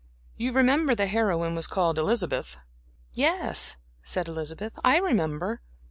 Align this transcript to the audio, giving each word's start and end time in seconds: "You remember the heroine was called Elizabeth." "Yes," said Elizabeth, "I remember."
"You 0.35 0.51
remember 0.51 0.95
the 0.95 1.05
heroine 1.05 1.53
was 1.53 1.67
called 1.67 1.99
Elizabeth." 1.99 2.57
"Yes," 3.13 3.77
said 4.03 4.27
Elizabeth, 4.27 4.73
"I 4.83 4.97
remember." 4.97 5.61